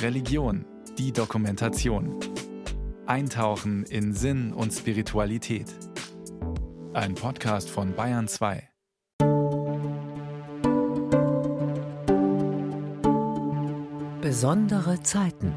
[0.00, 0.64] Religion,
[0.98, 2.18] die Dokumentation.
[3.06, 5.66] Eintauchen in Sinn und Spiritualität.
[6.92, 8.68] Ein Podcast von Bayern 2.
[14.20, 15.52] Besondere Zeiten.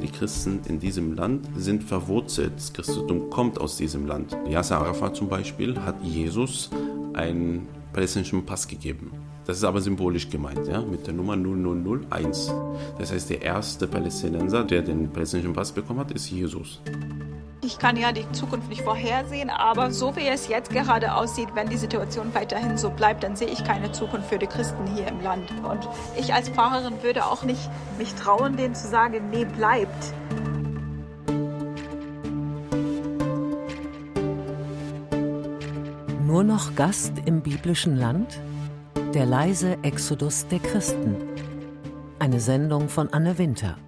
[0.00, 2.52] Die Christen in diesem Land sind verwurzelt.
[2.56, 4.36] Das Christentum kommt aus diesem Land.
[4.48, 6.70] Yasser Arafat zum Beispiel hat Jesus
[7.14, 9.12] einen palästinensischen Pass gegeben.
[9.46, 12.52] Das ist aber symbolisch gemeint, ja, mit der Nummer 0001.
[12.98, 16.80] Das heißt, der erste Palästinenser, der den palästinensischen Pass bekommen hat, ist Jesus.
[17.62, 21.68] Ich kann ja die Zukunft nicht vorhersehen, aber so wie es jetzt gerade aussieht, wenn
[21.68, 25.22] die Situation weiterhin so bleibt, dann sehe ich keine Zukunft für die Christen hier im
[25.22, 25.50] Land.
[25.62, 25.88] Und
[26.18, 30.12] ich als Pfarrerin würde auch nicht mich trauen, denen zu sagen, nee, bleibt.
[36.34, 38.40] Nur noch Gast im biblischen Land?
[39.14, 41.14] Der leise Exodus der Christen.
[42.18, 43.78] Eine Sendung von Anne Winter.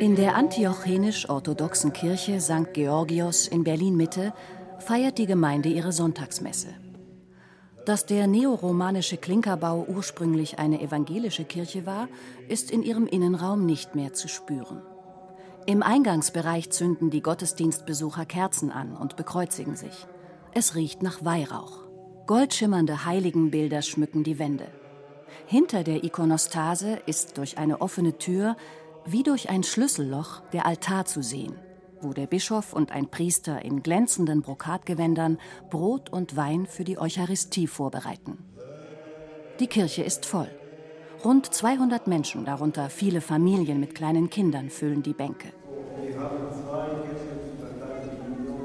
[0.00, 2.74] In der antiochenisch-orthodoxen Kirche St.
[2.74, 4.34] Georgios in Berlin-Mitte
[4.80, 6.68] feiert die Gemeinde ihre Sonntagsmesse.
[7.84, 12.08] Dass der neoromanische Klinkerbau ursprünglich eine evangelische Kirche war,
[12.48, 14.82] ist in ihrem Innenraum nicht mehr zu spüren.
[15.66, 20.06] Im Eingangsbereich zünden die Gottesdienstbesucher Kerzen an und bekreuzigen sich.
[20.54, 21.80] Es riecht nach Weihrauch.
[22.26, 24.68] Goldschimmernde Heiligenbilder schmücken die Wände.
[25.46, 28.56] Hinter der Ikonostase ist durch eine offene Tür
[29.04, 31.56] wie durch ein Schlüsselloch der Altar zu sehen
[32.02, 35.38] wo der Bischof und ein Priester in glänzenden Brokatgewändern
[35.70, 38.38] Brot und Wein für die Eucharistie vorbereiten.
[39.60, 40.48] Die Kirche ist voll.
[41.24, 45.52] Rund 200 Menschen, darunter viele Familien mit kleinen Kindern, füllen die Bänke.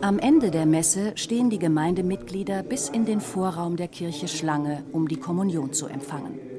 [0.01, 5.07] Am Ende der Messe stehen die Gemeindemitglieder bis in den Vorraum der Kirche Schlange, um
[5.07, 6.56] die Kommunion zu empfangen.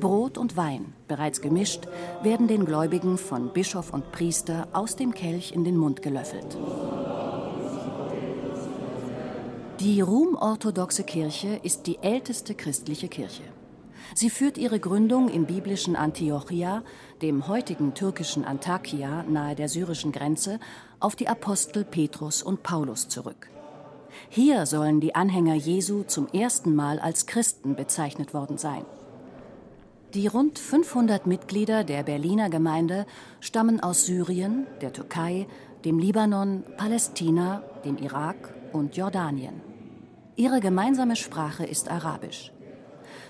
[0.00, 1.86] Brot und Wein, bereits gemischt,
[2.22, 6.56] werden den Gläubigen von Bischof und Priester aus dem Kelch in den Mund gelöffelt.
[9.80, 13.42] Die Rum-orthodoxe Kirche ist die älteste christliche Kirche.
[14.14, 16.82] Sie führt ihre Gründung im biblischen Antiochia,
[17.22, 20.60] dem heutigen türkischen Antakya nahe der syrischen Grenze,
[21.00, 23.50] auf die Apostel Petrus und Paulus zurück.
[24.28, 28.84] Hier sollen die Anhänger Jesu zum ersten Mal als Christen bezeichnet worden sein.
[30.16, 33.04] Die rund 500 Mitglieder der Berliner Gemeinde
[33.40, 35.46] stammen aus Syrien, der Türkei,
[35.84, 39.60] dem Libanon, Palästina, dem Irak und Jordanien.
[40.34, 42.50] Ihre gemeinsame Sprache ist Arabisch.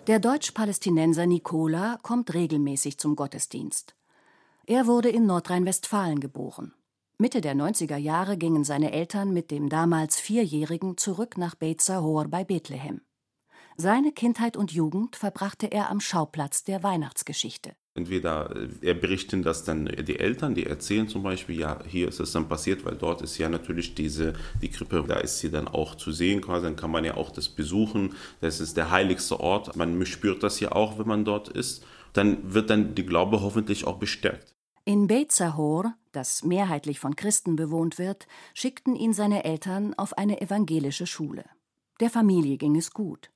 [0.06, 3.96] Der Deutsch-Palästinenser Nicola kommt regelmäßig zum Gottesdienst.
[4.64, 6.72] Er wurde in Nordrhein-Westfalen geboren.
[7.18, 12.28] Mitte der 90er Jahre gingen seine Eltern mit dem damals Vierjährigen zurück nach Beit Sahor
[12.28, 13.00] bei Bethlehem.
[13.78, 17.74] Seine Kindheit und Jugend verbrachte er am Schauplatz der Weihnachtsgeschichte.
[17.94, 22.18] Entweder äh, er berichten das dann die Eltern, die erzählen zum Beispiel, ja, hier ist
[22.18, 24.32] es dann passiert, weil dort ist ja natürlich diese,
[24.62, 27.30] die Krippe, da ist sie dann auch zu sehen quasi, dann kann man ja auch
[27.30, 31.48] das besuchen, das ist der heiligste Ort, man spürt das ja auch, wenn man dort
[31.48, 34.54] ist, dann wird dann die Glaube hoffentlich auch bestärkt.
[34.86, 40.40] In Beit Sahor, das mehrheitlich von Christen bewohnt wird, schickten ihn seine Eltern auf eine
[40.40, 41.44] evangelische Schule.
[42.00, 43.30] Der Familie ging es gut.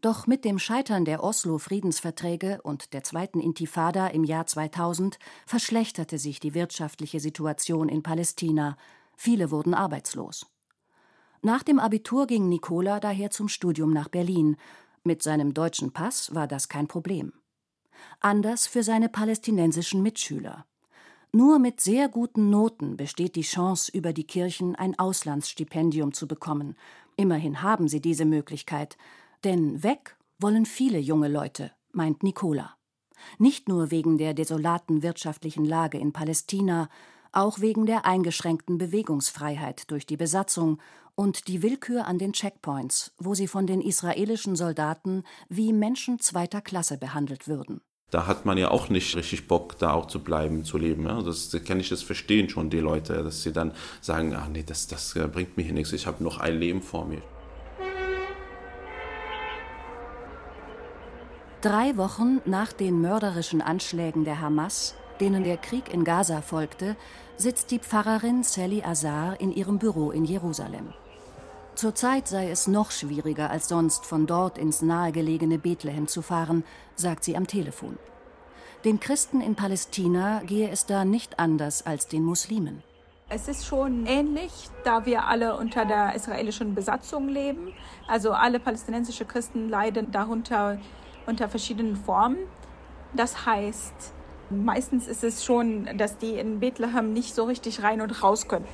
[0.00, 6.40] Doch mit dem Scheitern der Oslo-Friedensverträge und der zweiten Intifada im Jahr 2000 verschlechterte sich
[6.40, 8.76] die wirtschaftliche Situation in Palästina.
[9.16, 10.46] Viele wurden arbeitslos.
[11.42, 14.56] Nach dem Abitur ging Nicola daher zum Studium nach Berlin.
[15.04, 17.32] Mit seinem deutschen Pass war das kein Problem.
[18.20, 20.66] Anders für seine palästinensischen Mitschüler.
[21.32, 26.76] Nur mit sehr guten Noten besteht die Chance, über die Kirchen ein Auslandsstipendium zu bekommen.
[27.16, 28.96] Immerhin haben sie diese Möglichkeit.
[29.44, 32.76] Denn weg wollen viele junge Leute, meint Nicola.
[33.38, 36.88] Nicht nur wegen der desolaten wirtschaftlichen Lage in Palästina,
[37.30, 40.80] auch wegen der eingeschränkten Bewegungsfreiheit durch die Besatzung
[41.14, 46.60] und die Willkür an den Checkpoints, wo sie von den israelischen Soldaten wie Menschen zweiter
[46.60, 47.82] Klasse behandelt würden.
[48.10, 51.04] Da hat man ja auch nicht richtig Bock, da auch zu bleiben, zu leben.
[51.04, 54.62] Das, das kann ich das verstehen schon, die Leute, dass sie dann sagen, ach nee,
[54.62, 57.22] das, das bringt mir hier nichts, ich habe noch ein Leben vor mir.
[61.64, 66.94] Drei Wochen nach den mörderischen Anschlägen der Hamas, denen der Krieg in Gaza folgte,
[67.38, 70.92] sitzt die Pfarrerin Sally Azar in ihrem Büro in Jerusalem.
[71.74, 76.64] Zurzeit sei es noch schwieriger als sonst, von dort ins nahegelegene Bethlehem zu fahren,
[76.96, 77.98] sagt sie am Telefon.
[78.84, 82.82] Den Christen in Palästina gehe es da nicht anders als den Muslimen.
[83.30, 87.72] Es ist schon ähnlich, da wir alle unter der israelischen Besatzung leben.
[88.06, 90.78] Also alle palästinensischen Christen leiden darunter
[91.26, 92.38] unter verschiedenen Formen.
[93.14, 94.12] Das heißt,
[94.50, 98.66] meistens ist es schon, dass die in Bethlehem nicht so richtig rein und raus können.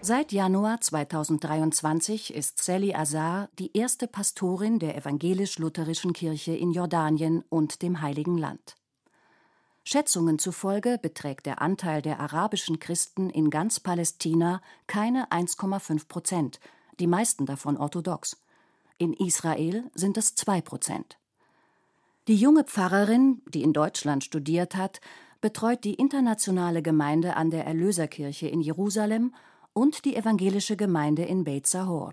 [0.00, 7.82] Seit Januar 2023 ist Sally Azar die erste Pastorin der evangelisch-lutherischen Kirche in Jordanien und
[7.82, 8.76] dem Heiligen Land.
[9.82, 16.60] Schätzungen zufolge beträgt der Anteil der arabischen Christen in ganz Palästina keine 1,5 Prozent,
[17.00, 18.36] die meisten davon orthodox.
[18.98, 21.18] In Israel sind es 2 Prozent.
[22.28, 25.00] Die junge Pfarrerin, die in Deutschland studiert hat,
[25.40, 29.34] betreut die internationale Gemeinde an der Erlöserkirche in Jerusalem
[29.72, 32.12] und die evangelische Gemeinde in Beit Sahor.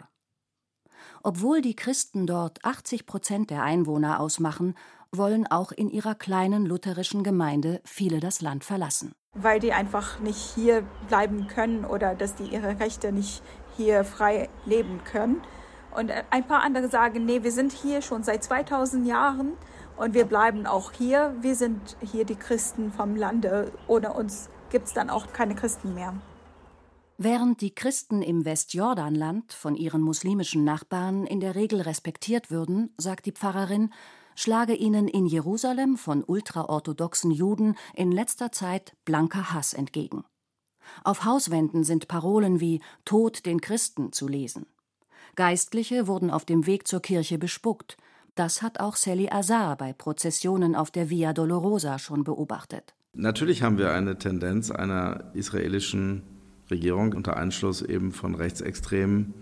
[1.21, 4.75] Obwohl die Christen dort 80 Prozent der Einwohner ausmachen,
[5.12, 9.12] wollen auch in ihrer kleinen lutherischen Gemeinde viele das Land verlassen.
[9.33, 13.44] Weil die einfach nicht hier bleiben können oder dass die ihre Rechte nicht
[13.75, 15.41] hier frei leben können.
[15.94, 19.53] Und ein paar andere sagen, nee, wir sind hier schon seit 2000 Jahren
[19.97, 21.36] und wir bleiben auch hier.
[21.42, 23.71] Wir sind hier die Christen vom Lande.
[23.88, 26.13] Ohne uns gibt es dann auch keine Christen mehr.
[27.18, 33.25] Während die Christen im Westjordanland von ihren muslimischen Nachbarn in der Regel respektiert würden, sagt
[33.25, 33.94] die Pfarrerin,
[34.36, 40.25] schlage ihnen in Jerusalem von ultraorthodoxen Juden in letzter Zeit blanker Hass entgegen.
[41.06, 44.65] Auf Hauswänden sind Parolen wie Tod den Christen zu lesen.
[45.36, 47.98] Geistliche wurden auf dem Weg zur Kirche bespuckt.
[48.36, 52.94] Das hat auch Sally Azar bei Prozessionen auf der Via Dolorosa schon beobachtet.
[53.14, 56.24] Natürlich haben wir eine Tendenz einer israelischen
[56.70, 59.34] Regierung unter Einschluss eben von Rechtsextremen,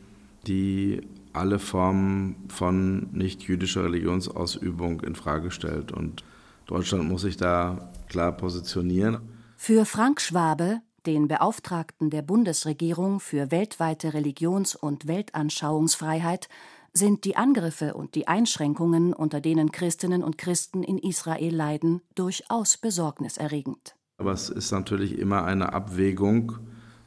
[0.45, 1.01] die
[1.33, 5.91] alle Formen von nicht-jüdischer Religionsausübung in Frage stellt.
[5.91, 6.23] Und
[6.67, 9.21] Deutschland muss sich da klar positionieren.
[9.57, 16.47] Für Frank Schwabe, den Beauftragten der Bundesregierung für weltweite Religions- und Weltanschauungsfreiheit,
[16.93, 22.77] sind die Angriffe und die Einschränkungen, unter denen Christinnen und Christen in Israel leiden, durchaus
[22.77, 23.95] besorgniserregend.
[24.17, 26.59] Aber es ist natürlich immer eine Abwägung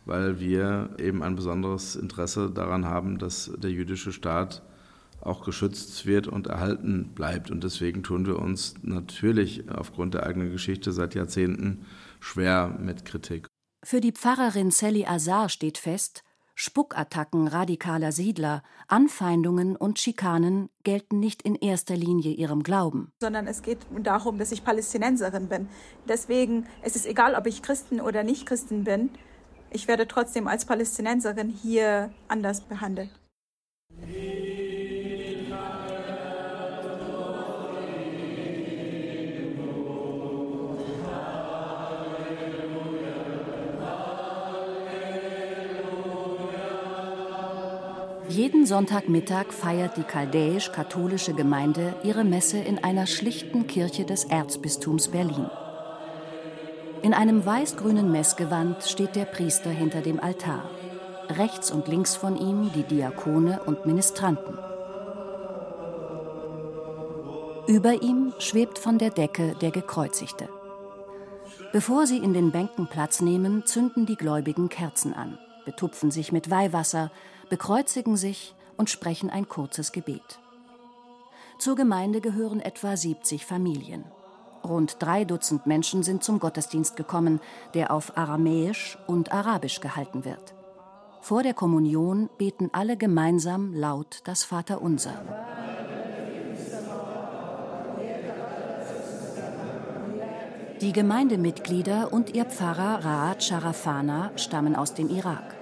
[0.07, 4.63] weil wir eben ein besonderes Interesse daran haben, dass der jüdische Staat
[5.21, 7.51] auch geschützt wird und erhalten bleibt.
[7.51, 11.85] Und deswegen tun wir uns natürlich aufgrund der eigenen Geschichte seit Jahrzehnten
[12.21, 13.49] schwer mit Kritik.
[13.85, 16.23] Für die Pfarrerin Sally Azar steht fest,
[16.57, 23.13] Spuckattacken radikaler Siedler, Anfeindungen und Schikanen gelten nicht in erster Linie ihrem Glauben.
[23.21, 25.69] Sondern es geht darum, dass ich Palästinenserin bin.
[26.09, 29.11] Deswegen ist es egal, ob ich Christen oder nicht Christen bin
[29.71, 33.11] ich werde trotzdem als Palästinenserin hier anders behandelt.
[48.37, 55.47] Jeden Sonntagmittag feiert die chaldäisch-katholische Gemeinde ihre Messe in einer schlichten Kirche des Erzbistums Berlin.
[57.01, 60.69] In einem weiß-grünen Messgewand steht der Priester hinter dem Altar.
[61.31, 64.59] Rechts und links von ihm die Diakone und Ministranten.
[67.69, 70.51] Über ihm schwebt von der Decke der Gekreuzigte.
[71.73, 76.51] Bevor sie in den Bänken Platz nehmen, zünden die Gläubigen Kerzen an, betupfen sich mit
[76.51, 77.11] Weihwasser,
[77.49, 80.39] bekreuzigen sich und sprechen ein kurzes Gebet.
[81.59, 84.05] Zur Gemeinde gehören etwa 70 Familien.
[84.63, 87.41] Rund drei Dutzend Menschen sind zum Gottesdienst gekommen,
[87.75, 90.55] der auf Aramäisch und Arabisch gehalten wird.
[91.21, 95.15] Vor der Kommunion beten alle gemeinsam laut das Vaterunser.
[100.81, 105.56] Die Gemeindemitglieder und ihr Pfarrer Raad Sharafana stammen aus dem Irak.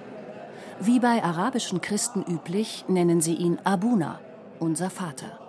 [0.81, 4.19] Wie bei arabischen Christen üblich, nennen sie ihn Abuna,
[4.59, 5.39] unser Vater.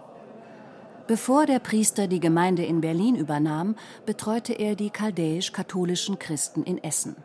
[1.09, 3.75] Bevor der Priester die Gemeinde in Berlin übernahm,
[4.07, 7.17] betreute er die chaldäisch-katholischen Christen in Essen.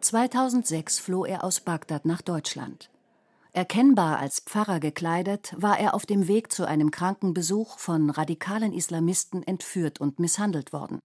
[0.00, 2.90] 2006 floh er aus Bagdad nach Deutschland.
[3.52, 9.42] Erkennbar als Pfarrer gekleidet, war er auf dem Weg zu einem Krankenbesuch von radikalen Islamisten
[9.42, 10.98] entführt und misshandelt worden.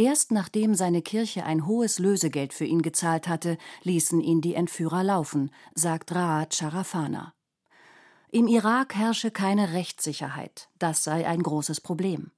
[0.00, 5.02] Erst nachdem seine Kirche ein hohes Lösegeld für ihn gezahlt hatte, ließen ihn die Entführer
[5.02, 7.34] laufen, sagt Raad Sharafana.
[8.30, 12.30] Im Irak herrsche keine Rechtssicherheit, das sei ein großes Problem.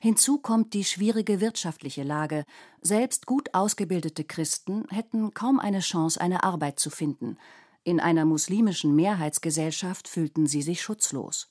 [0.00, 2.44] Hinzu kommt die schwierige wirtschaftliche Lage.
[2.80, 7.36] Selbst gut ausgebildete Christen hätten kaum eine Chance, eine Arbeit zu finden.
[7.82, 11.48] In einer muslimischen Mehrheitsgesellschaft fühlten sie sich schutzlos.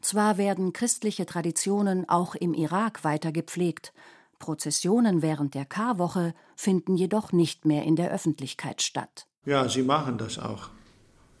[0.00, 3.92] Zwar werden christliche Traditionen auch im Irak weiter gepflegt,
[4.38, 9.26] Prozessionen während der Karwoche finden jedoch nicht mehr in der Öffentlichkeit statt.
[9.44, 10.70] Ja, sie machen das auch.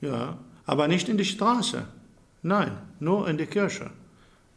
[0.00, 1.86] Ja, aber nicht in die Straße.
[2.42, 3.90] Nein, nur in die Kirche.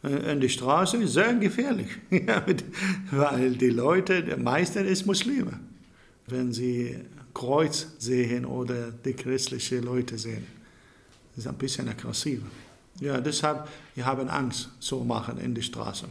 [0.03, 1.89] Äh, in die Straße ist sehr gefährlich,
[3.12, 5.60] weil die Leute, der meiste ist Muslime.
[6.27, 6.98] Wenn sie
[7.34, 10.46] Kreuz sehen oder die christlichen Leute sehen,
[11.36, 12.48] ist ein bisschen aggressiver.
[13.00, 16.05] Ja, deshalb, wir haben Angst, so machen in die Straße.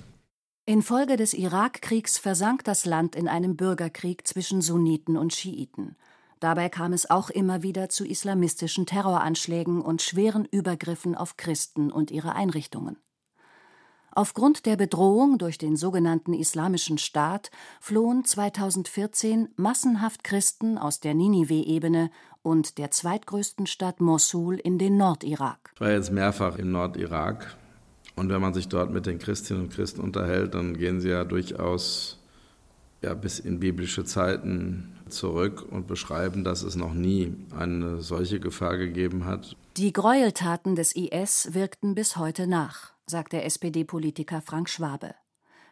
[0.69, 5.97] Infolge des Irakkriegs versank das Land in einem Bürgerkrieg zwischen Sunniten und Schiiten.
[6.41, 12.11] Dabei kam es auch immer wieder zu islamistischen Terroranschlägen und schweren Übergriffen auf Christen und
[12.11, 12.99] ihre Einrichtungen.
[14.11, 22.11] Aufgrund der Bedrohung durch den sogenannten Islamischen Staat flohen 2014 massenhaft Christen aus der Ninive-Ebene
[22.43, 25.71] und der zweitgrößten Stadt Mosul in den Nordirak.
[25.77, 27.57] Ich war jetzt mehrfach im Nordirak
[28.19, 31.25] und wenn man sich dort mit den Christinnen und Christen unterhält, dann gehen sie ja
[31.25, 32.19] durchaus
[33.03, 38.77] ja, bis in biblische Zeiten zurück und beschreiben, dass es noch nie eine solche Gefahr
[38.77, 39.57] gegeben hat.
[39.77, 45.15] Die Gräueltaten des IS wirkten bis heute nach sagt der SPD-Politiker Frank Schwabe.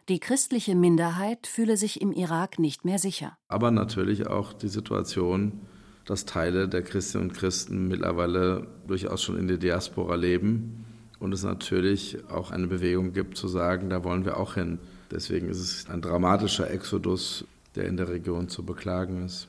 [0.09, 3.37] Die christliche Minderheit fühle sich im Irak nicht mehr sicher.
[3.47, 5.61] Aber natürlich auch die Situation,
[6.05, 10.86] dass Teile der Christinnen und Christen mittlerweile durchaus schon in der Diaspora leben
[11.19, 14.79] und es natürlich auch eine Bewegung gibt zu sagen, da wollen wir auch hin.
[15.11, 17.45] Deswegen ist es ein dramatischer Exodus,
[17.75, 19.47] der in der Region zu beklagen ist.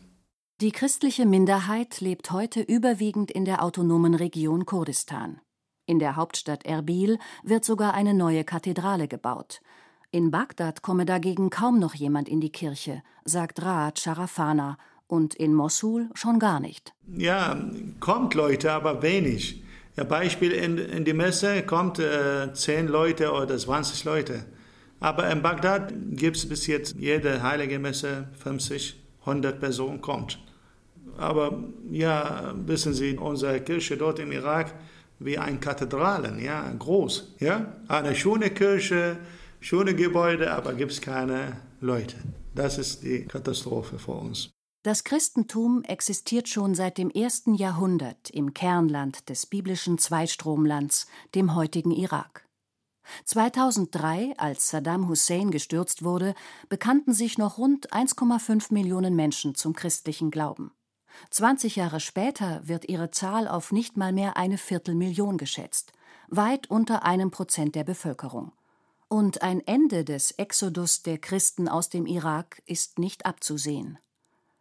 [0.60, 5.40] Die christliche Minderheit lebt heute überwiegend in der autonomen Region Kurdistan.
[5.86, 9.60] In der Hauptstadt Erbil wird sogar eine neue Kathedrale gebaut.
[10.10, 15.54] In Bagdad komme dagegen kaum noch jemand in die Kirche, sagt Raad Sharafana, und in
[15.54, 16.92] Mosul schon gar nicht.
[17.06, 17.56] Ja,
[18.00, 19.62] kommt Leute, aber wenig.
[19.98, 24.44] Ja, Beispiel in, in die Messe kommt äh, 10 Leute oder 20 Leute.
[25.00, 30.38] Aber in Bagdad gibt es bis jetzt jede heilige Messe 50, 100 Personen kommt.
[31.16, 34.72] Aber ja, wissen Sie, unsere Kirche dort im Irak,
[35.18, 39.16] wie ein Kathedralen, ja, groß, ja, eine schöne Kirche,
[39.58, 42.14] schöne Gebäude, aber gibt es keine Leute.
[42.54, 44.48] Das ist die Katastrophe für uns.
[44.84, 51.90] Das Christentum existiert schon seit dem ersten Jahrhundert im Kernland des biblischen Zweistromlands, dem heutigen
[51.90, 52.46] Irak.
[53.24, 56.34] 2003, als Saddam Hussein gestürzt wurde,
[56.68, 60.70] bekannten sich noch rund 1,5 Millionen Menschen zum christlichen Glauben.
[61.30, 65.92] 20 Jahre später wird ihre Zahl auf nicht mal mehr eine Viertelmillion geschätzt,
[66.28, 68.52] weit unter einem Prozent der Bevölkerung.
[69.08, 73.98] Und ein Ende des Exodus der Christen aus dem Irak ist nicht abzusehen.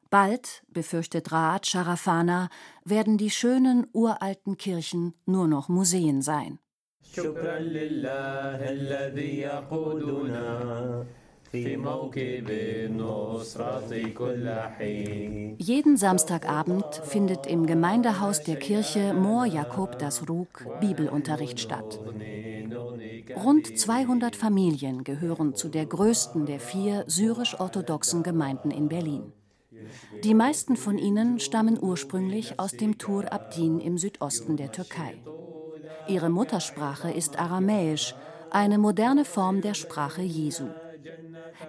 [0.09, 2.49] Bald, befürchtet Raad Sharafana,
[2.85, 6.59] werden die schönen uralten Kirchen nur noch Museen sein.
[15.57, 21.99] Jeden Samstagabend findet im Gemeindehaus der Kirche Mor Jakob das Rug Bibelunterricht statt.
[23.35, 29.31] Rund 200 Familien gehören zu der größten der vier syrisch-orthodoxen Gemeinden in Berlin.
[30.23, 35.21] Die meisten von ihnen stammen ursprünglich aus dem Tur Abdin im Südosten der Türkei.
[36.07, 38.15] Ihre Muttersprache ist Aramäisch,
[38.49, 40.67] eine moderne Form der Sprache Jesu.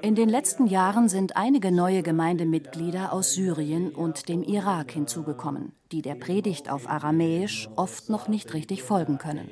[0.02, 6.02] In den letzten Jahren sind einige neue Gemeindemitglieder aus Syrien und dem Irak hinzugekommen, die
[6.02, 9.48] der Predigt auf Aramäisch oft noch nicht richtig folgen können.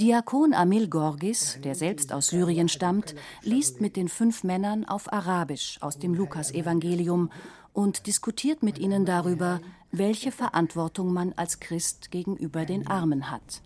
[0.00, 5.78] Diakon Amil Gorgis, der selbst aus Syrien stammt, liest mit den fünf Männern auf Arabisch
[5.80, 7.30] aus dem Lukasevangelium
[7.72, 9.60] und diskutiert mit ihnen darüber,
[9.92, 13.62] welche Verantwortung man als Christ gegenüber den Armen hat.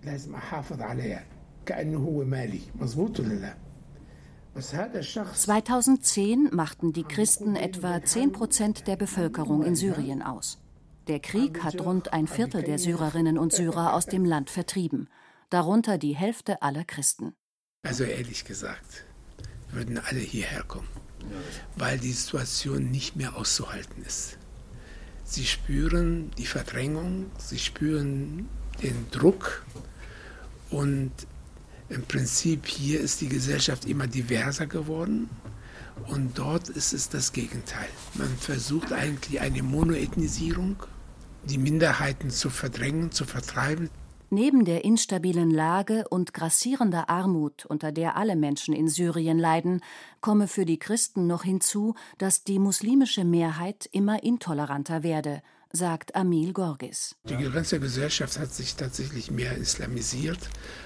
[5.35, 10.59] 2010 machten die Christen etwa 10 Prozent der Bevölkerung in Syrien aus.
[11.09, 15.09] Der Krieg hat rund ein Viertel der Syrerinnen und Syrer aus dem Land vertrieben,
[15.51, 17.35] darunter die Hälfte aller Christen.
[17.83, 19.05] Also ehrlich gesagt,
[19.73, 20.89] würden alle hierher kommen,
[21.77, 24.39] weil die Situation nicht mehr auszuhalten ist.
[25.25, 28.49] Sie spüren die Verdrängung, sie spüren
[28.83, 29.65] den Druck
[30.71, 31.13] und
[31.89, 35.29] im Prinzip hier ist die Gesellschaft immer diverser geworden
[36.09, 37.89] und dort ist es das Gegenteil.
[38.15, 40.77] Man versucht eigentlich eine Monoethnisierung,
[41.45, 43.91] die Minderheiten zu verdrängen, zu vertreiben.
[44.33, 49.81] Neben der instabilen Lage und grassierender Armut, unter der alle Menschen in Syrien leiden,
[50.21, 56.53] komme für die Christen noch hinzu, dass die muslimische Mehrheit immer intoleranter werde, sagt Amil
[56.53, 57.17] Gorgis.
[57.25, 60.39] Die ganze Gesellschaft hat sich tatsächlich mehr islamisiert.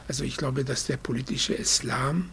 [0.08, 2.30] Also ich glaube, dass der politische Islam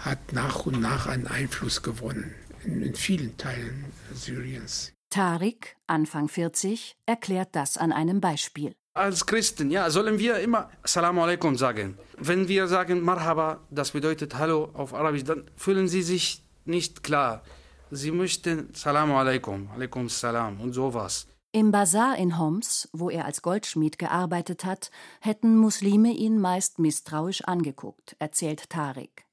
[0.00, 4.92] hat nach und nach einen Einfluss gewonnen in, in vielen Teilen Syriens.
[5.08, 8.74] Tariq, Anfang 40, erklärt das an einem Beispiel.
[8.94, 11.96] Als Christen, ja, sollen wir immer Assalamu alaikum sagen.
[12.16, 17.42] Wenn wir sagen Marhaba, das bedeutet Hallo auf Arabisch, dann fühlen sie sich nicht klar.
[17.90, 21.26] Sie möchten Salamu alaikum, alaikum salam und sowas.
[21.52, 24.90] Im Bazar in Homs, wo er als Goldschmied gearbeitet hat,
[25.20, 29.24] hätten Muslime ihn meist misstrauisch angeguckt, erzählt Tariq.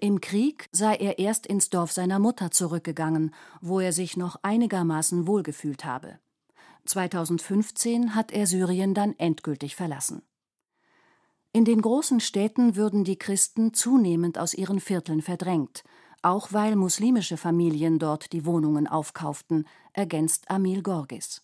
[0.00, 5.28] Im Krieg sei er erst ins Dorf seiner Mutter zurückgegangen, wo er sich noch einigermaßen
[5.28, 6.18] wohlgefühlt habe.
[6.86, 10.22] 2015 hat er Syrien dann endgültig verlassen.
[11.52, 15.84] In den großen Städten würden die Christen zunehmend aus ihren Vierteln verdrängt,
[16.22, 21.42] auch weil muslimische Familien dort die Wohnungen aufkauften, ergänzt Amil Gorgis.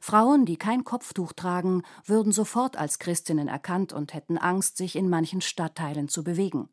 [0.00, 5.08] Frauen, die kein Kopftuch tragen, würden sofort als Christinnen erkannt und hätten Angst, sich in
[5.08, 6.68] manchen Stadtteilen zu bewegen.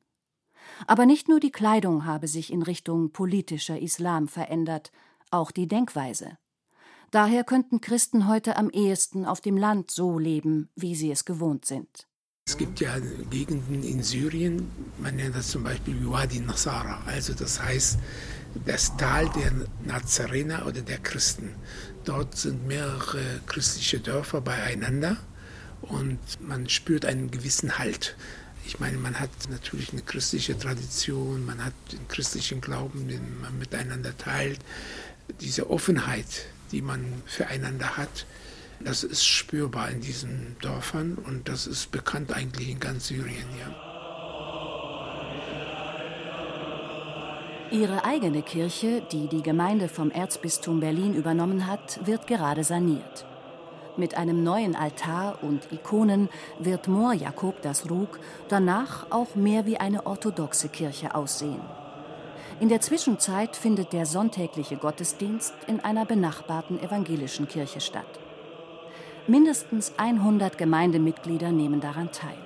[0.87, 4.91] Aber nicht nur die Kleidung habe sich in Richtung politischer Islam verändert,
[5.31, 6.37] auch die Denkweise.
[7.11, 11.65] Daher könnten Christen heute am ehesten auf dem Land so leben, wie sie es gewohnt
[11.65, 12.07] sind.
[12.47, 12.97] Es gibt ja
[13.29, 17.99] Gegenden in Syrien, man nennt das zum Beispiel Wadi Nasara, also das heißt
[18.65, 19.51] das Tal der
[19.85, 21.53] Nazarener oder der Christen.
[22.05, 25.17] Dort sind mehrere christliche Dörfer beieinander
[25.81, 28.15] und man spürt einen gewissen Halt.
[28.65, 33.57] Ich meine, man hat natürlich eine christliche Tradition, man hat den christlichen Glauben, den man
[33.57, 34.59] miteinander teilt.
[35.39, 38.25] Diese Offenheit, die man füreinander hat,
[38.79, 43.47] das ist spürbar in diesen Dörfern und das ist bekannt eigentlich in ganz Syrien.
[43.59, 43.89] Ja.
[47.71, 53.25] Ihre eigene Kirche, die die Gemeinde vom Erzbistum Berlin übernommen hat, wird gerade saniert.
[53.95, 59.77] Mit einem neuen Altar und Ikonen wird Mor Jakob das Rug danach auch mehr wie
[59.77, 61.61] eine orthodoxe Kirche aussehen.
[62.59, 68.19] In der Zwischenzeit findet der sonntägliche Gottesdienst in einer benachbarten evangelischen Kirche statt.
[69.27, 72.37] Mindestens 100 Gemeindemitglieder nehmen daran teil.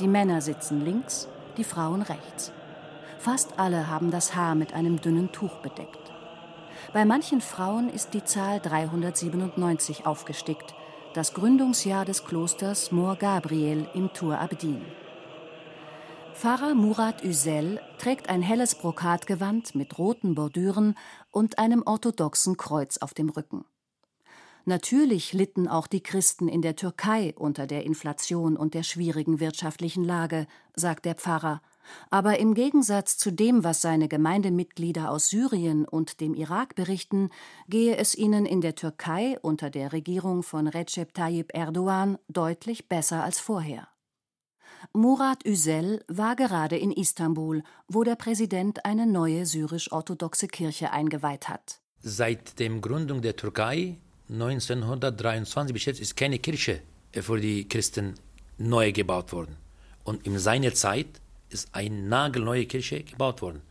[0.00, 2.52] Die Männer sitzen links, die Frauen rechts.
[3.18, 6.12] Fast alle haben das Haar mit einem dünnen Tuch bedeckt.
[6.92, 10.74] Bei manchen Frauen ist die Zahl 397 aufgestickt,
[11.14, 14.80] das Gründungsjahr des Klosters Mor Gabriel im Tur Abdin.
[16.40, 20.94] Pfarrer Murat Üsel trägt ein helles Brokatgewand mit roten Bordüren
[21.30, 23.66] und einem orthodoxen Kreuz auf dem Rücken.
[24.64, 30.02] Natürlich litten auch die Christen in der Türkei unter der Inflation und der schwierigen wirtschaftlichen
[30.02, 31.60] Lage, sagt der Pfarrer.
[32.08, 37.28] Aber im Gegensatz zu dem, was seine Gemeindemitglieder aus Syrien und dem Irak berichten,
[37.68, 43.22] gehe es ihnen in der Türkei unter der Regierung von Recep Tayyip Erdogan deutlich besser
[43.24, 43.89] als vorher.
[44.92, 51.78] Murat Üsel war gerade in Istanbul, wo der Präsident eine neue syrisch-orthodoxe Kirche eingeweiht hat.
[52.02, 53.98] Seit der Gründung der Türkei
[54.28, 56.80] 1923 bis jetzt ist keine Kirche
[57.12, 58.14] für die Christen
[58.58, 59.54] neu gebaut worden.
[60.02, 61.06] Und in seiner Zeit
[61.50, 63.62] ist eine nagelneue Kirche gebaut worden.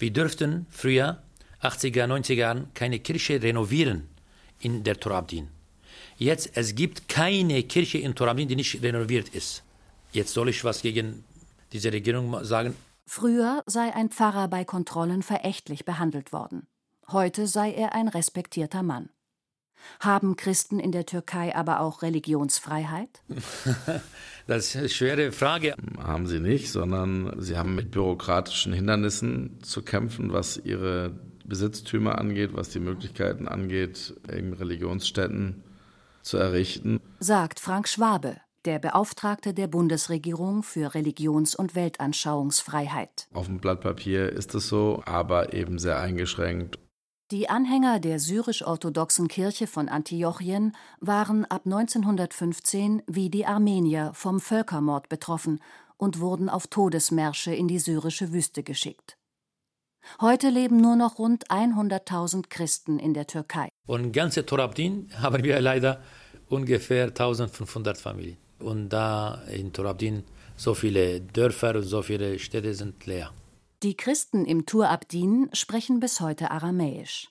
[0.00, 1.22] Wir dürften früher,
[1.62, 4.08] 80er, 90er Jahren, keine Kirche renovieren
[4.58, 5.50] in der Torabdin.
[6.18, 9.62] Jetzt, es gibt keine Kirche in Torabdin, die nicht renoviert ist.
[10.14, 11.24] Jetzt soll ich was gegen
[11.72, 12.76] diese Regierung sagen.
[13.04, 16.68] Früher sei ein Pfarrer bei Kontrollen verächtlich behandelt worden.
[17.08, 19.10] Heute sei er ein respektierter Mann.
[19.98, 23.22] Haben Christen in der Türkei aber auch Religionsfreiheit?
[24.46, 25.74] das ist eine schwere Frage.
[25.98, 32.50] Haben sie nicht, sondern sie haben mit bürokratischen Hindernissen zu kämpfen, was ihre Besitztümer angeht,
[32.54, 35.64] was die Möglichkeiten angeht, eben Religionsstätten
[36.22, 37.00] zu errichten.
[37.18, 43.28] Sagt Frank Schwabe, der Beauftragte der Bundesregierung für Religions- und Weltanschauungsfreiheit.
[43.32, 46.78] Auf dem Blatt Papier ist es so, aber eben sehr eingeschränkt
[47.30, 55.08] die Anhänger der syrisch-orthodoxen Kirche von Antiochien waren ab 1915 wie die Armenier vom Völkermord
[55.08, 55.60] betroffen
[55.96, 59.16] und wurden auf Todesmärsche in die syrische Wüste geschickt.
[60.20, 63.68] Heute leben nur noch rund 100.000 Christen in der Türkei.
[63.86, 66.02] Und ganze Torabdin haben wir leider
[66.50, 68.43] ungefähr 1500 Familien.
[68.58, 70.24] Und da in Torabdin
[70.56, 73.32] so viele Dörfer und so viele Städte sind leer.
[73.82, 77.28] Die Christen im Tur Abdin sprechen bis heute Aramäisch.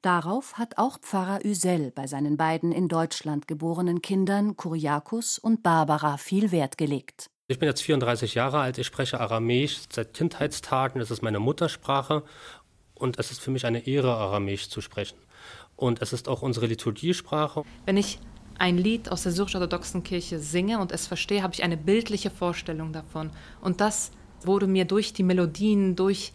[0.00, 6.18] Darauf hat auch Pfarrer Üsel bei seinen beiden in Deutschland geborenen Kindern Kuriakus und Barbara
[6.18, 7.30] viel Wert gelegt.
[7.48, 12.22] Ich bin jetzt 34 Jahre alt, ich spreche Aramäisch seit Kindheitstagen, das ist meine Muttersprache
[12.94, 15.18] und es ist für mich eine Ehre, Aramäisch zu sprechen.
[15.78, 17.62] und es ist auch unsere Liturgiesprache.
[17.86, 18.18] Wenn ich
[18.58, 22.92] ein Lied aus der syrisch-orthodoxen Kirche singe und es verstehe, habe ich eine bildliche Vorstellung
[22.92, 23.30] davon.
[23.60, 24.10] Und das
[24.42, 26.32] wurde mir durch die Melodien, durch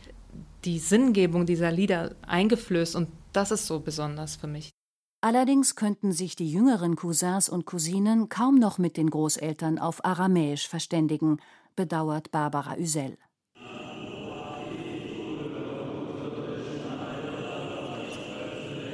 [0.65, 4.69] die Sinngebung dieser Lieder eingeflößt und das ist so besonders für mich.
[5.21, 10.67] Allerdings könnten sich die jüngeren Cousins und Cousinen kaum noch mit den Großeltern auf Aramäisch
[10.67, 11.37] verständigen,
[11.75, 13.17] bedauert Barbara Üsel.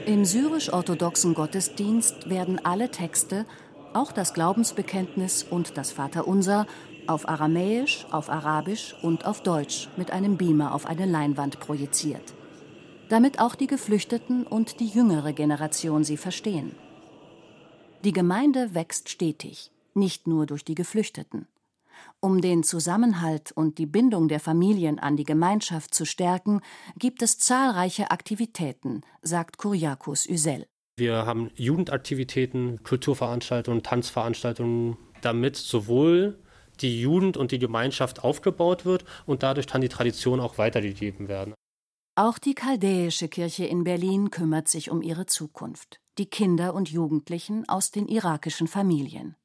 [0.09, 3.45] Im syrisch-orthodoxen Gottesdienst werden alle Texte,
[3.93, 6.65] auch das Glaubensbekenntnis und das Vaterunser,
[7.05, 12.33] auf Aramäisch, auf Arabisch und auf Deutsch mit einem Beamer auf eine Leinwand projiziert
[13.09, 16.75] damit auch die Geflüchteten und die jüngere Generation sie verstehen.
[18.03, 21.47] Die Gemeinde wächst stetig, nicht nur durch die Geflüchteten.
[22.21, 26.61] Um den Zusammenhalt und die Bindung der Familien an die Gemeinschaft zu stärken,
[26.97, 30.65] gibt es zahlreiche Aktivitäten, sagt Kuriakos Üsel.
[30.97, 36.37] Wir haben Jugendaktivitäten, Kulturveranstaltungen, Tanzveranstaltungen, damit sowohl
[36.81, 41.53] die Jugend und die Gemeinschaft aufgebaut wird und dadurch dann die Tradition auch weitergegeben werden.
[42.15, 47.67] Auch die chaldäische Kirche in Berlin kümmert sich um ihre Zukunft, die Kinder und Jugendlichen
[47.69, 49.37] aus den irakischen Familien.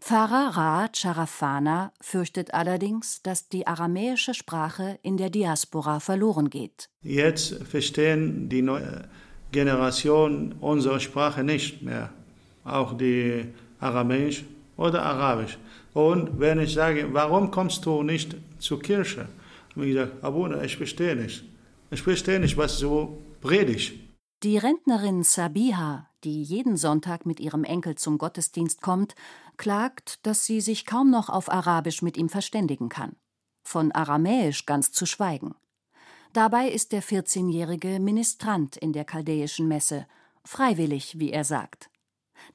[0.00, 6.88] Pfarrer Ra Charafana fürchtet allerdings, dass die aramäische Sprache in der Diaspora verloren geht.
[7.02, 9.08] Jetzt verstehen die neue
[9.52, 12.10] Generation unsere Sprache nicht mehr,
[12.64, 13.46] auch die
[13.80, 14.44] Aramäisch
[14.76, 15.58] oder Arabisch.
[15.92, 19.28] Und wenn ich sage, warum kommst du nicht zur Kirche?
[19.74, 21.44] habe ich gesagt, Abuna, ich verstehe nicht.
[21.90, 23.94] Ich verstehe nicht, was so predigt.
[24.42, 29.14] Die Rentnerin Sabiha, die jeden Sonntag mit ihrem Enkel zum Gottesdienst kommt,
[29.56, 33.16] klagt, dass sie sich kaum noch auf Arabisch mit ihm verständigen kann.
[33.62, 35.54] Von Aramäisch ganz zu schweigen.
[36.32, 40.06] Dabei ist der 14-jährige Ministrant in der chaldäischen Messe,
[40.44, 41.90] freiwillig, wie er sagt.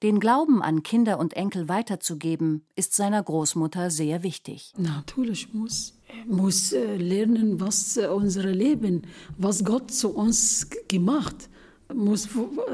[0.04, 4.74] Den Glauben an Kinder und Enkel weiterzugeben, ist seiner Großmutter sehr wichtig.
[4.78, 9.04] Natürlich muss muss äh, lernen, was äh, unser Leben,
[9.38, 11.50] was Gott zu uns gemacht
[11.94, 12.30] muss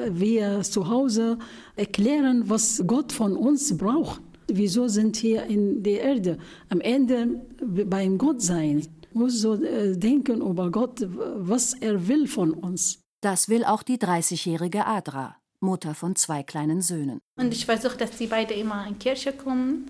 [0.09, 1.37] wir zu Hause
[1.75, 4.21] erklären, was Gott von uns braucht.
[4.47, 6.37] Wieso sind wir in der Erde?
[6.69, 8.85] Am Ende beim Gott sein.
[9.13, 12.99] Muss so äh, denken über Gott, was er will von uns.
[13.21, 17.19] Das will auch die 30-jährige Adra, Mutter von zwei kleinen Söhnen.
[17.39, 19.85] Und ich versuche, dass die beide immer in die Kirche kommen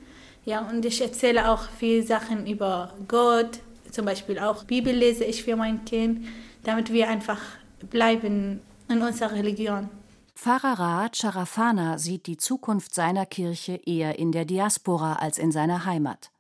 [0.46, 3.60] ja, und ich erzähle auch viele Sachen über Gott,
[3.90, 6.26] zum Beispiel auch Bibel lese ich für mein Kind,
[6.64, 7.42] damit wir einfach
[7.90, 9.90] bleiben in unserer Religion.
[10.36, 15.86] Pfarrer Rahat Sharafana sieht die Zukunft seiner Kirche eher in der Diaspora als in seiner
[15.86, 16.32] Heimat.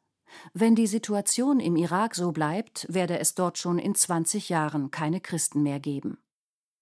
[0.53, 5.21] Wenn die Situation im Irak so bleibt, werde es dort schon in 20 Jahren keine
[5.21, 6.17] Christen mehr geben.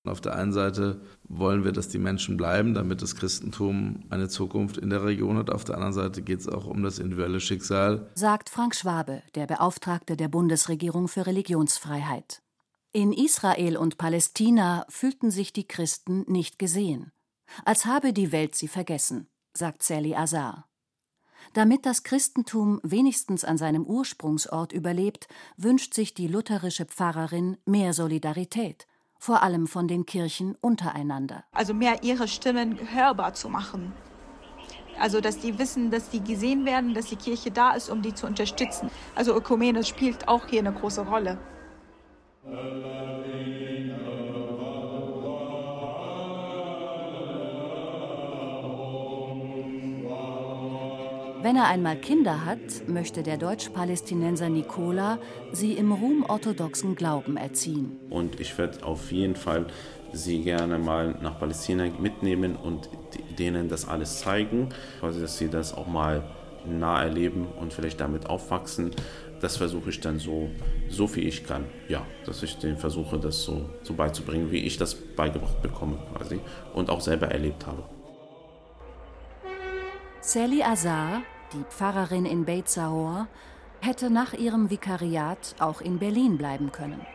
[0.06, 4.78] Auf der einen Seite wollen wir, dass die Menschen bleiben, damit das Christentum eine Zukunft
[4.78, 5.50] in der Region hat.
[5.50, 8.10] Auf der anderen Seite geht es auch um das individuelle Schicksal.
[8.16, 12.42] Sagt Frank Schwabe, der Beauftragte der Bundesregierung für Religionsfreiheit.
[12.96, 17.12] In Israel und Palästina fühlten sich die Christen nicht gesehen.
[17.66, 20.70] Als habe die Welt sie vergessen, sagt Sally Azar.
[21.54, 25.28] Damit das Christentum wenigstens an seinem Ursprungsort überlebt,
[25.58, 28.88] wünscht sich die lutherische Pfarrerin mehr Solidarität
[29.24, 31.46] vor allem von den Kirchen untereinander.
[31.54, 33.94] Also mehr ihre Stimmen hörbar zu machen.
[35.00, 38.14] Also, dass die wissen, dass die gesehen werden, dass die Kirche da ist, um die
[38.14, 38.92] zu unterstützen.
[39.16, 41.40] Also Ökumene spielt auch hier eine große Rolle.
[42.46, 42.54] Wenn
[51.56, 55.20] er einmal Kinder hat, möchte der Deutsch-Palästinenser Nicola
[55.54, 57.98] sie im Rum-orthodoxen Glauben erziehen.
[58.10, 59.68] Und ich werde auf jeden Fall
[60.12, 62.90] sie gerne mal nach Palästina mitnehmen und
[63.40, 64.70] denen das alles zeigen,
[65.02, 66.24] dass sie das auch mal
[66.68, 68.92] nah erleben und vielleicht damit aufwachsen.
[69.42, 70.50] Das versuche ich dann so,
[70.90, 71.66] so viel ich kann.
[71.90, 76.40] Ja, dass ich denen versuche, das so, so beizubringen, wie ich das beigebracht bekomme quasi
[76.74, 77.84] und auch selber erlebt habe.
[80.22, 81.22] Sally Azar,
[81.52, 83.28] die Pfarrerin in Beit Sahor,
[83.82, 87.06] hätte nach ihrem Vikariat auch in Berlin bleiben können.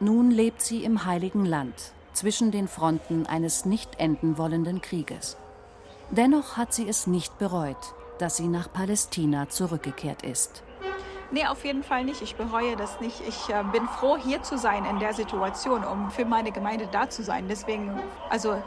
[0.00, 5.38] Nun lebt sie im Heiligen Land, zwischen den Fronten eines nicht enden wollenden Krieges.
[6.10, 10.62] Dennoch hat sie es nicht bereut, dass sie nach Palästina zurückgekehrt ist.
[11.30, 12.22] Nee, auf jeden Fall nicht.
[12.22, 13.20] Ich bereue das nicht.
[13.26, 17.08] Ich äh, bin froh, hier zu sein in der Situation, um für meine Gemeinde da
[17.10, 17.48] zu sein.
[17.48, 17.98] Deswegen,
[18.30, 18.62] also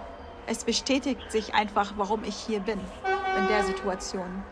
[0.48, 2.80] es bestätigt sich einfach, warum ich hier bin
[3.40, 4.44] in der Situation.